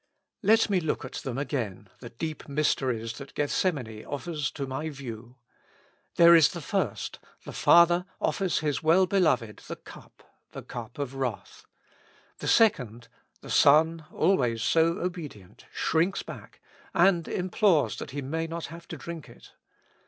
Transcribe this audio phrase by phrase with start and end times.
[0.15, 4.89] ~—^ Let me look at them again, the deep mysteries that Gethsemane offers to my
[4.89, 5.35] view.
[6.15, 11.13] There is the first: the Father offers His Well beloved the cup, the cup of
[11.13, 11.67] wrath.
[12.39, 13.09] The second:
[13.41, 16.61] the Son, always so obedient, shrinks back,
[16.95, 19.51] and implores that He may not have to drink it.